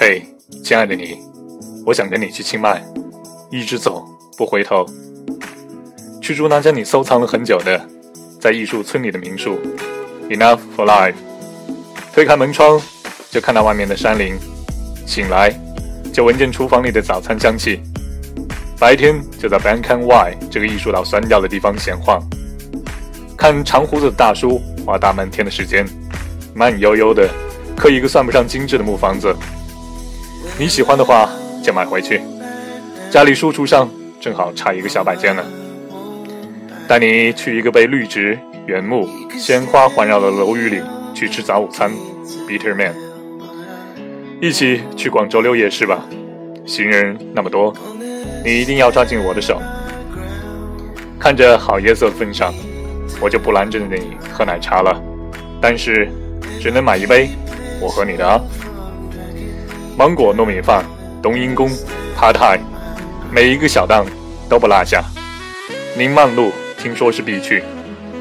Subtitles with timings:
[0.00, 0.24] 嘿，
[0.62, 1.18] 亲爱的你，
[1.84, 2.80] 我想跟你去清迈，
[3.50, 4.04] 一直走
[4.36, 4.86] 不回头，
[6.22, 7.84] 去住那家你收藏了很久的，
[8.40, 9.58] 在艺术村里的民宿
[10.30, 11.14] ，Enough for Life。
[12.12, 12.80] 推开门窗，
[13.28, 14.38] 就看到外面的山林，
[15.04, 15.52] 醒来
[16.12, 17.80] 就闻见厨房里的早餐香气。
[18.78, 22.22] 白天就在 Bankan Y 这个艺术岛酸掉的地方闲晃，
[23.36, 25.84] 看长胡子的大叔花大半天的时间，
[26.54, 27.28] 慢悠悠的
[27.76, 29.34] 刻一个算不上精致的木房子。
[30.60, 31.30] 你喜欢的话
[31.62, 32.20] 就买回去，
[33.12, 33.88] 家里书橱上
[34.20, 35.44] 正好差一个小摆件呢。
[36.88, 40.82] 带你去一个被绿植、原木、鲜花环绕的楼宇里
[41.14, 41.92] 去吃早午餐
[42.48, 42.92] ，Bitter Man。
[44.40, 46.04] 一起去广州六夜市吧，
[46.66, 47.72] 行人那么多。
[48.44, 49.62] 你一定要抓紧我的手，
[51.20, 52.52] 看着好夜色的份上，
[53.20, 55.00] 我就不拦着你喝奶茶了，
[55.60, 56.08] 但是
[56.60, 57.28] 只能买一杯，
[57.80, 58.40] 我和你的啊。
[59.98, 60.84] 芒果糯米饭、
[61.20, 61.68] 冬阴功、
[62.14, 62.56] 帕泰，
[63.32, 64.06] 每一个小档
[64.48, 65.02] 都不落下。
[65.96, 67.64] 宁曼路听说是必去，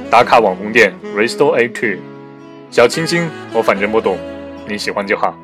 [0.09, 1.99] 打卡网红店 Resto A Two。
[2.71, 4.17] 小清新我反正不懂，
[4.67, 5.37] 你喜欢就好。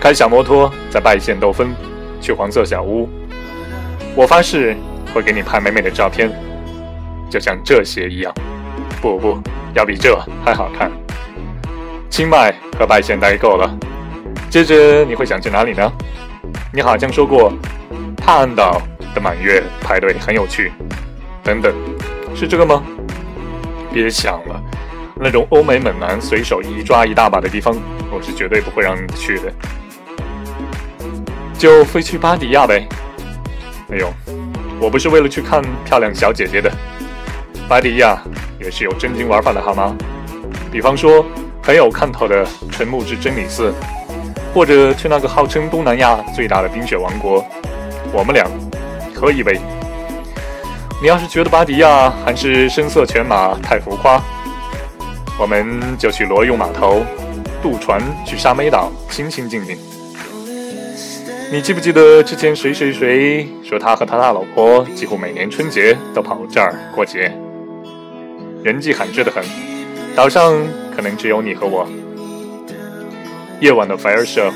[0.00, 1.68] 开小摩托在拜县兜风，
[2.18, 3.06] 去黄色小屋。
[4.14, 4.74] 我发誓
[5.12, 6.32] 会给你拍美美的照片，
[7.28, 8.32] 就像这些一样。
[9.02, 9.38] 不不，
[9.74, 10.90] 要比这还好看。
[12.08, 13.70] 清迈和拜县待够了，
[14.50, 15.92] 接着你会想去哪里呢？
[16.72, 17.52] 你好像说过，
[18.16, 18.82] 帕岸岛
[19.14, 20.72] 的满月排队很有趣。
[21.44, 21.72] 等等，
[22.34, 22.82] 是这个吗？
[23.92, 24.60] 别想了，
[25.14, 27.76] 那种欧美猛男随手一抓一大把的地方，
[28.10, 29.52] 我是绝对不会让你去的。
[31.56, 32.88] 就飞去巴迪亚呗。
[33.92, 34.12] 哎呦，
[34.80, 36.68] 我不是为了去看漂亮小姐姐的，
[37.68, 38.20] 巴迪亚
[38.58, 39.96] 也是有真经玩法的好吗？
[40.72, 41.24] 比方说
[41.62, 43.72] 很有看头的纯木质真理寺，
[44.52, 47.44] 或者去那个号称东南亚最大的冰雪王国，
[48.12, 48.44] 我们俩
[49.14, 49.60] 喝一杯。
[51.00, 54.20] 你要是觉得巴迪亚还是声色犬马太浮夸，
[55.38, 57.02] 我们就去罗永码头
[57.62, 59.78] 渡船去沙美岛，清清静静。
[61.52, 67.32] 你记不记得之前谁谁谁说他和他大老婆几乎每年春节都跑这儿过节？
[68.62, 69.42] 人迹罕至的很，
[70.14, 70.54] 岛上
[70.94, 71.88] 可能只有你和我。
[73.60, 74.50] 夜晚的 fire show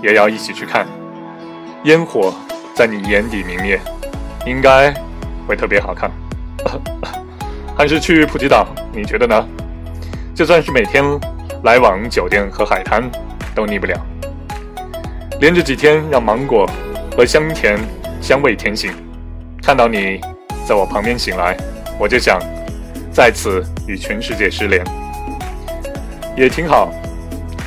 [0.00, 0.86] 也要一起去看，
[1.82, 2.32] 烟火
[2.74, 3.80] 在你眼底明灭，
[4.46, 4.94] 应该
[5.48, 6.08] 会特别好看。
[7.76, 9.44] 还是去普吉岛，你觉得呢？
[10.32, 11.04] 就算是每天
[11.64, 13.02] 来往酒店和海滩，
[13.52, 13.98] 都腻不了。
[15.40, 16.70] 连着几天，让芒果
[17.16, 17.76] 和香甜
[18.20, 18.92] 香味甜醒。
[19.60, 20.20] 看到你
[20.64, 21.56] 在我旁边醒来，
[21.98, 22.38] 我就想
[23.10, 24.84] 再次与全世界失联，
[26.36, 26.92] 也挺好。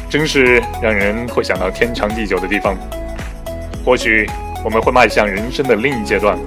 [0.10, 2.76] 真是让人会想到天长地久的地方。
[3.86, 4.28] 或许
[4.66, 6.38] 我们会迈向人生的另一阶段，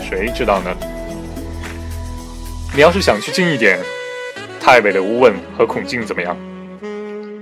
[0.00, 0.76] 谁知道呢？
[2.74, 3.78] 你要是想去近一点，
[4.60, 6.36] 太北的乌汶和孔敬怎么样？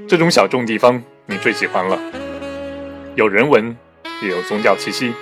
[0.08, 1.98] 这种小众地方你最喜欢了。
[3.16, 3.76] 有人文，
[4.22, 5.12] 也有宗教气息。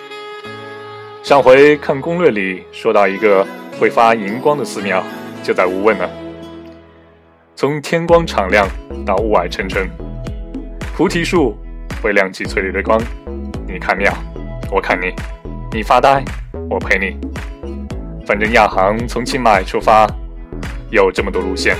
[1.23, 3.47] 上回看攻略里说到一个
[3.81, 5.03] 会发荧光的寺庙，
[5.43, 6.09] 就在乌汶呢。
[7.57, 8.69] 从天光敞亮
[9.07, 9.89] 到雾霭沉沉，
[10.97, 11.59] 菩提树
[12.01, 13.03] 会亮起翠绿的光。
[13.67, 14.15] 你看庙，
[14.71, 15.13] 我看你，
[15.73, 16.23] 你发呆，
[16.71, 17.19] 我陪你。
[18.25, 20.07] 反正亚航从清迈出发，
[20.91, 21.77] 有这么多路线，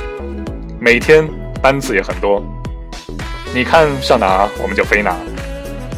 [0.81, 1.25] 每天
[1.63, 2.45] 班次也很多。
[3.55, 5.15] 你看上哪，我们就飞哪。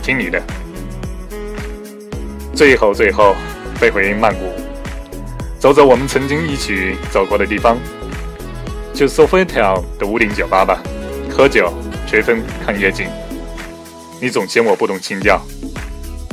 [0.03, 0.39] 听你的，
[2.53, 3.35] 最后最后
[3.77, 4.53] 飞回曼谷，
[5.59, 7.79] 走走我们曾经一起走过的地方，
[8.93, 10.83] 去 Sofitel 的屋顶酒吧吧，
[11.31, 11.73] 喝酒、
[12.07, 13.09] 吹风、看夜景。
[14.21, 15.41] 你总嫌我不懂情调，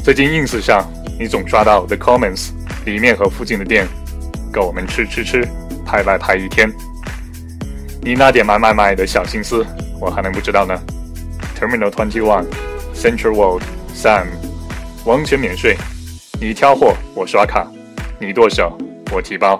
[0.03, 0.87] 最近 ins 上
[1.19, 2.49] 你总刷到 The comments
[2.85, 3.87] 里面和附近的店，
[4.51, 5.47] 够我们吃吃吃、
[5.85, 6.71] 拍拍拍一天。
[8.01, 9.65] 你那点买买买的小心思，
[9.99, 10.79] 我还能不知道呢
[11.59, 12.45] ？Terminal Twenty One。
[12.95, 14.27] Central World Sam，
[15.03, 15.75] 完全免税，
[16.39, 17.67] 你挑货我刷卡，
[18.19, 18.77] 你剁手
[19.11, 19.59] 我提包，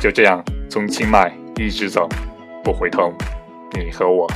[0.00, 2.08] 就这样从清迈一直走，
[2.62, 3.12] 不回头，
[3.74, 4.30] 你和我。